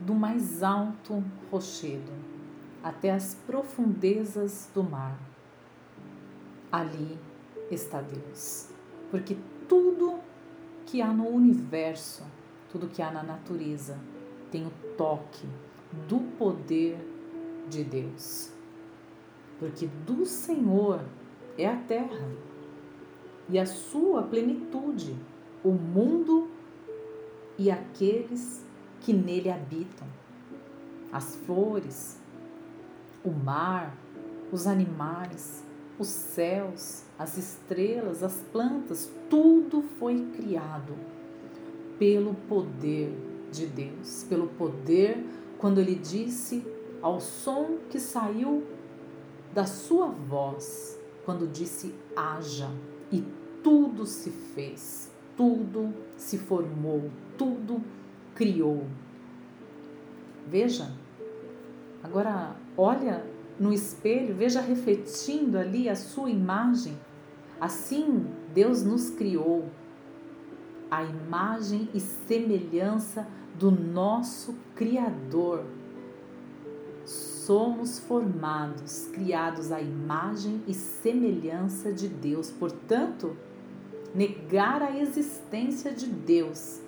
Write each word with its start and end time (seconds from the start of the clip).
do 0.00 0.14
mais 0.14 0.62
alto 0.62 1.22
rochedo 1.50 2.12
até 2.82 3.10
as 3.10 3.34
profundezas 3.46 4.70
do 4.74 4.82
mar. 4.82 5.18
Ali 6.72 7.18
está 7.70 8.00
Deus, 8.00 8.70
porque 9.10 9.36
tudo 9.68 10.18
que 10.86 11.02
há 11.02 11.12
no 11.12 11.28
universo, 11.28 12.24
tudo 12.70 12.88
que 12.88 13.02
há 13.02 13.10
na 13.10 13.22
natureza, 13.22 13.98
tem 14.50 14.66
o 14.66 14.70
toque 14.96 15.46
do 16.08 16.20
poder 16.38 16.98
de 17.68 17.84
Deus. 17.84 18.52
Porque 19.58 19.86
do 20.06 20.24
Senhor 20.24 21.04
é 21.58 21.66
a 21.66 21.76
terra 21.76 22.28
e 23.48 23.58
a 23.58 23.66
sua 23.66 24.22
plenitude, 24.22 25.14
o 25.62 25.70
mundo 25.70 26.48
e 27.58 27.70
aqueles 27.70 28.64
que 29.00 29.12
nele 29.12 29.50
habitam, 29.50 30.06
as 31.12 31.36
flores, 31.36 32.18
o 33.24 33.30
mar, 33.30 33.96
os 34.52 34.66
animais, 34.66 35.64
os 35.98 36.08
céus, 36.08 37.04
as 37.18 37.36
estrelas, 37.36 38.22
as 38.22 38.36
plantas, 38.52 39.10
tudo 39.28 39.82
foi 39.98 40.26
criado 40.36 40.94
pelo 41.98 42.34
poder 42.48 43.12
de 43.52 43.66
Deus, 43.66 44.24
pelo 44.28 44.46
poder 44.48 45.24
quando 45.58 45.80
ele 45.80 45.94
disse 45.94 46.64
ao 47.02 47.20
som 47.20 47.78
que 47.90 47.98
saiu 47.98 48.64
da 49.52 49.66
sua 49.66 50.06
voz, 50.06 50.98
quando 51.24 51.46
disse 51.46 51.94
haja 52.16 52.70
e 53.12 53.22
tudo 53.62 54.06
se 54.06 54.30
fez, 54.30 55.10
tudo 55.36 55.92
se 56.16 56.38
formou, 56.38 57.10
tudo 57.36 57.82
criou. 58.40 58.86
Veja, 60.48 60.90
agora 62.02 62.56
olha 62.74 63.22
no 63.58 63.70
espelho, 63.70 64.34
veja 64.34 64.62
refletindo 64.62 65.58
ali 65.58 65.90
a 65.90 65.94
sua 65.94 66.30
imagem. 66.30 66.96
Assim 67.60 68.26
Deus 68.54 68.82
nos 68.82 69.10
criou, 69.10 69.68
a 70.90 71.04
imagem 71.04 71.90
e 71.92 72.00
semelhança 72.00 73.28
do 73.58 73.70
nosso 73.70 74.56
Criador. 74.74 75.66
Somos 77.04 77.98
formados, 77.98 79.06
criados 79.12 79.70
à 79.70 79.82
imagem 79.82 80.62
e 80.66 80.72
semelhança 80.72 81.92
de 81.92 82.08
Deus. 82.08 82.50
Portanto, 82.50 83.36
negar 84.14 84.82
a 84.82 84.98
existência 84.98 85.92
de 85.92 86.06
Deus 86.06 86.80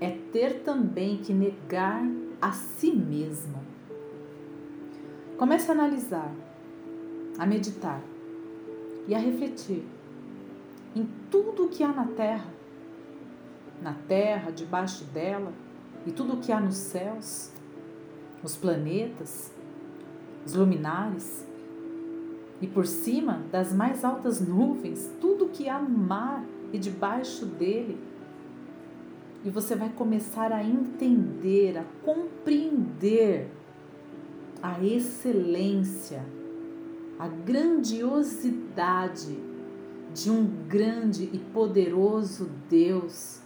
é 0.00 0.10
ter 0.32 0.60
também 0.60 1.18
que 1.18 1.32
negar 1.32 2.02
a 2.40 2.52
si 2.52 2.92
mesmo. 2.92 3.60
Comece 5.36 5.70
a 5.70 5.74
analisar, 5.74 6.32
a 7.38 7.46
meditar 7.46 8.02
e 9.06 9.14
a 9.14 9.18
refletir 9.18 9.84
em 10.94 11.08
tudo 11.30 11.64
o 11.64 11.68
que 11.68 11.82
há 11.82 11.92
na 11.92 12.06
Terra, 12.06 12.52
na 13.80 13.94
Terra, 13.94 14.50
debaixo 14.50 15.04
dela 15.04 15.52
e 16.06 16.12
tudo 16.12 16.34
o 16.34 16.36
que 16.38 16.52
há 16.52 16.60
nos 16.60 16.76
céus, 16.76 17.52
os 18.42 18.56
planetas, 18.56 19.52
os 20.44 20.54
luminares 20.54 21.46
e 22.60 22.66
por 22.66 22.86
cima 22.86 23.42
das 23.50 23.72
mais 23.72 24.04
altas 24.04 24.40
nuvens, 24.40 25.10
tudo 25.20 25.46
o 25.46 25.48
que 25.48 25.68
há 25.68 25.78
no 25.78 25.88
mar 25.88 26.44
e 26.72 26.78
debaixo 26.78 27.46
dele. 27.46 27.98
E 29.42 29.48
você 29.48 29.74
vai 29.74 29.88
começar 29.88 30.52
a 30.52 30.62
entender, 30.62 31.78
a 31.78 31.84
compreender 32.04 33.50
a 34.62 34.84
excelência, 34.84 36.22
a 37.18 37.26
grandiosidade 37.26 39.38
de 40.12 40.30
um 40.30 40.44
grande 40.68 41.30
e 41.32 41.38
poderoso 41.38 42.50
Deus 42.68 43.40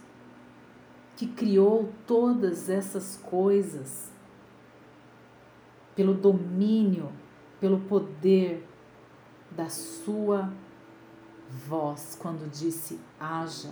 que 1.15 1.27
criou 1.27 1.89
todas 2.05 2.69
essas 2.69 3.15
coisas 3.15 4.11
pelo 5.95 6.13
domínio, 6.13 7.09
pelo 7.61 7.79
poder 7.79 8.67
da 9.51 9.69
sua 9.69 10.51
voz 11.49 12.17
quando 12.19 12.51
disse 12.51 12.99
haja 13.17 13.71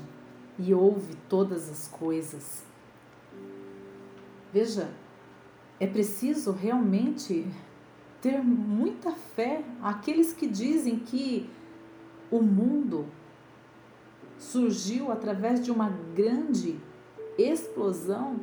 e 0.58 0.74
ouve 0.74 1.16
todas 1.28 1.70
as 1.70 1.88
coisas. 1.88 2.64
Veja, 4.52 4.90
é 5.80 5.88
preciso 5.88 6.52
realmente 6.52 7.46
ter 8.22 8.42
muita 8.44 9.12
fé. 9.12 9.64
Aqueles 9.82 10.32
que 10.32 10.48
dizem 10.48 11.00
que 11.00 11.50
o 12.32 12.42
mundo 12.42 13.06
surgiu 14.38 15.12
através 15.12 15.64
de 15.64 15.72
uma 15.72 15.90
grande 16.16 16.80
explosão, 17.38 18.40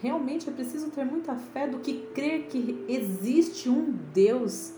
realmente 0.00 0.48
é 0.48 0.52
preciso 0.52 0.90
ter 0.90 1.04
muita 1.04 1.34
fé 1.36 1.68
do 1.68 1.78
que 1.78 2.06
crer 2.14 2.46
que 2.48 2.84
existe 2.88 3.68
um 3.68 3.92
Deus 4.12 4.74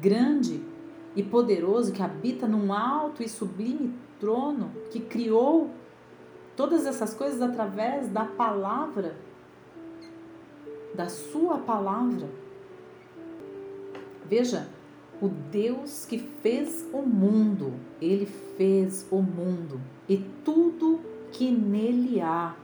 grande 0.00 0.62
e 1.14 1.22
poderoso 1.22 1.92
que 1.92 2.02
habita 2.02 2.46
num 2.46 2.72
alto 2.72 3.22
e 3.22 3.28
sublime 3.28 3.94
trono, 4.18 4.70
que 4.90 5.00
criou 5.00 5.70
todas 6.56 6.86
essas 6.86 7.14
coisas 7.14 7.40
através 7.40 8.08
da 8.08 8.24
palavra 8.24 9.16
da 10.94 11.08
Sua 11.08 11.58
palavra. 11.58 12.28
Veja, 14.26 14.68
o 15.20 15.28
Deus 15.28 16.04
que 16.04 16.18
fez 16.18 16.86
o 16.92 17.02
mundo, 17.02 17.74
Ele 18.00 18.26
fez 18.26 19.06
o 19.10 19.22
mundo 19.22 19.80
e 20.08 20.18
tudo 20.44 21.00
que 21.32 21.50
nele 21.50 22.20
há. 22.20 22.54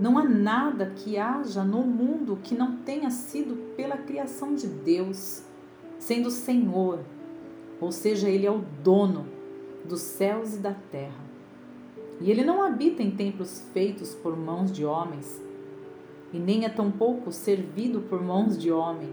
Não 0.00 0.16
há 0.16 0.24
nada 0.24 0.92
que 0.94 1.18
haja 1.18 1.64
no 1.64 1.82
mundo 1.82 2.38
que 2.42 2.54
não 2.54 2.76
tenha 2.78 3.10
sido 3.10 3.74
pela 3.76 3.96
criação 3.96 4.54
de 4.54 4.66
Deus, 4.66 5.42
sendo 5.98 6.30
Senhor, 6.30 7.00
ou 7.80 7.92
seja, 7.92 8.28
Ele 8.28 8.46
é 8.46 8.50
o 8.50 8.64
dono 8.82 9.26
dos 9.84 10.00
céus 10.00 10.54
e 10.54 10.58
da 10.58 10.74
terra. 10.74 11.28
E 12.20 12.30
Ele 12.30 12.44
não 12.44 12.62
habita 12.62 13.02
em 13.02 13.10
templos 13.10 13.62
feitos 13.72 14.14
por 14.14 14.36
mãos 14.36 14.72
de 14.72 14.84
homens, 14.84 15.40
e 16.32 16.38
nem 16.38 16.64
é 16.64 16.68
tampouco 16.68 17.32
servido 17.32 18.00
por 18.02 18.22
mãos 18.22 18.58
de 18.58 18.70
homem, 18.70 19.08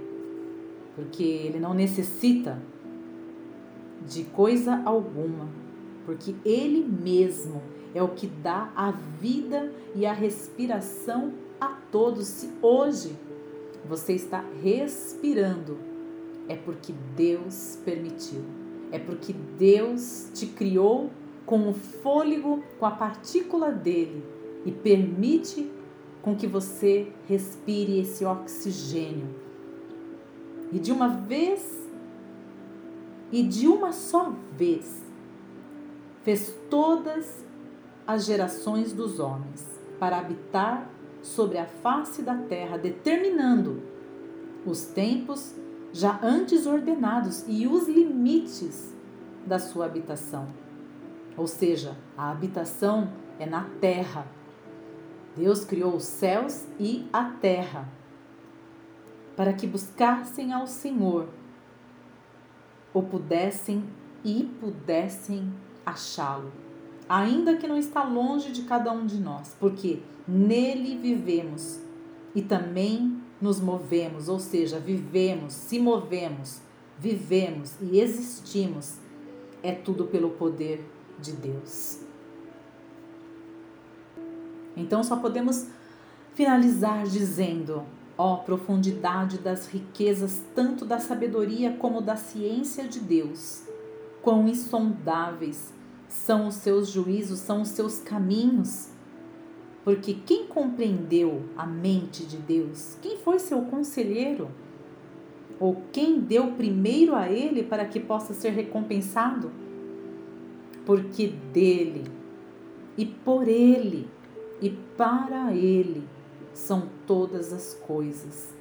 porque 0.95 1.23
ele 1.23 1.59
não 1.59 1.73
necessita 1.73 2.61
de 4.05 4.23
coisa 4.23 4.81
alguma, 4.85 5.47
porque 6.05 6.35
ele 6.43 6.83
mesmo 6.83 7.61
é 7.93 8.03
o 8.03 8.09
que 8.09 8.27
dá 8.27 8.71
a 8.75 8.91
vida 8.91 9.71
e 9.95 10.05
a 10.05 10.13
respiração 10.13 11.33
a 11.59 11.69
todos. 11.91 12.27
Se 12.27 12.51
hoje 12.61 13.15
você 13.87 14.13
está 14.13 14.43
respirando, 14.61 15.77
é 16.47 16.55
porque 16.55 16.93
Deus 17.15 17.79
permitiu, 17.83 18.43
é 18.91 18.99
porque 18.99 19.33
Deus 19.33 20.29
te 20.33 20.45
criou 20.47 21.09
com 21.45 21.69
o 21.69 21.73
fôlego, 21.73 22.63
com 22.79 22.85
a 22.85 22.91
partícula 22.91 23.71
dele 23.71 24.23
e 24.65 24.71
permite 24.71 25.71
com 26.21 26.35
que 26.35 26.47
você 26.47 27.11
respire 27.27 27.99
esse 27.99 28.25
oxigênio. 28.25 29.27
E 30.71 30.79
de 30.79 30.91
uma 30.91 31.07
vez, 31.07 31.87
e 33.31 33.43
de 33.43 33.67
uma 33.67 33.91
só 33.91 34.33
vez, 34.57 35.03
fez 36.23 36.57
todas 36.69 37.45
as 38.07 38.25
gerações 38.25 38.91
dos 38.91 39.19
homens 39.19 39.79
para 39.99 40.17
habitar 40.17 40.89
sobre 41.21 41.57
a 41.57 41.65
face 41.65 42.21
da 42.23 42.35
terra, 42.35 42.77
determinando 42.77 43.81
os 44.65 44.85
tempos 44.85 45.55
já 45.95 46.19
antes 46.21 46.65
ordenados 46.65 47.45
e 47.47 47.65
os 47.65 47.87
limites 47.87 48.93
da 49.47 49.57
sua 49.57 49.85
habitação. 49.85 50.45
Ou 51.37 51.47
seja, 51.47 51.95
a 52.17 52.31
habitação 52.31 53.09
é 53.39 53.45
na 53.45 53.63
terra, 53.79 54.27
Deus 55.37 55.63
criou 55.63 55.95
os 55.95 56.03
céus 56.03 56.65
e 56.77 57.07
a 57.13 57.23
terra 57.23 57.87
para 59.37 59.53
que 59.53 59.65
buscassem 59.65 60.51
ao 60.51 60.67
Senhor, 60.67 61.29
ou 62.93 63.03
pudessem 63.03 63.85
e 64.23 64.49
pudessem 64.59 65.53
achá-lo, 65.85 66.51
ainda 67.07 67.55
que 67.55 67.67
não 67.67 67.77
está 67.77 68.03
longe 68.03 68.51
de 68.51 68.63
cada 68.63 68.91
um 68.91 69.05
de 69.05 69.17
nós, 69.17 69.55
porque 69.57 70.01
nele 70.27 70.97
vivemos 70.97 71.79
e 72.33 72.41
também 72.41 73.14
nos 73.41 73.59
movemos, 73.59 74.29
ou 74.29 74.39
seja, 74.39 74.79
vivemos, 74.79 75.53
se 75.53 75.79
movemos, 75.79 76.59
vivemos 76.97 77.75
e 77.81 77.99
existimos, 77.99 78.95
é 79.61 79.71
tudo 79.71 80.05
pelo 80.05 80.31
poder 80.31 80.83
de 81.19 81.33
Deus. 81.33 81.99
Então 84.75 85.03
só 85.03 85.17
podemos 85.17 85.67
finalizar 86.33 87.03
dizendo: 87.03 87.83
ó 88.17 88.37
profundidade 88.37 89.37
das 89.37 89.67
riquezas, 89.67 90.41
tanto 90.53 90.85
da 90.85 90.99
sabedoria 90.99 91.75
como 91.77 92.01
da 92.01 92.15
ciência 92.15 92.87
de 92.87 92.99
Deus, 92.99 93.63
quão 94.21 94.47
insondáveis 94.47 95.73
são 96.07 96.47
os 96.47 96.55
seus 96.55 96.89
juízos, 96.89 97.39
são 97.39 97.61
os 97.61 97.69
seus 97.69 97.99
caminhos. 97.99 98.89
Porque 99.85 100.15
quem 100.25 100.47
compreendeu 100.47 101.43
a 101.55 101.63
mente 101.63 102.25
de 102.25 102.37
Deus? 102.37 102.97
Quem 103.03 103.17
foi 103.17 103.37
seu 103.37 103.61
conselheiro? 103.61 104.49
Ou 105.59 105.83
quem 105.91 106.19
deu 106.19 106.53
primeiro 106.53 107.13
a 107.13 107.29
ele 107.29 107.61
para 107.61 107.85
que 107.85 107.99
possa 107.99 108.33
ser 108.33 108.49
recompensado? 108.49 109.51
Porque 110.87 111.27
dele 111.27 112.03
e 112.97 113.05
por 113.05 113.47
ele 113.47 114.07
e 114.59 114.71
para 114.97 115.53
ele 115.53 116.03
são 116.51 116.89
todas 117.05 117.53
as 117.53 117.75
coisas. 117.75 118.55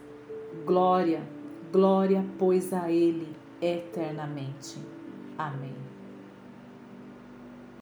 Glória, 0.66 1.22
glória, 1.72 2.22
pois 2.38 2.70
a 2.70 2.92
ele 2.92 3.28
eternamente. 3.62 4.76
Amém. 5.38 5.93